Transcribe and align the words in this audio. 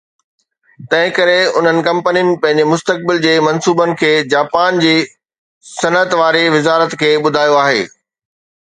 تنهن 0.93 1.11
ڪري 1.17 1.35
انهن 1.59 1.81
ڪمپنين 1.87 2.31
پنهنجي 2.45 2.65
مستقبل 2.71 3.21
جي 3.27 3.35
منصوبن 3.49 3.95
کي 4.01 4.11
جاپان 4.35 4.83
جي 4.87 4.95
صنعت 5.77 6.19
واري 6.23 6.45
وزارت 6.57 6.99
کي 7.05 7.15
ٻڌايو 7.29 7.63
آهي 7.65 7.89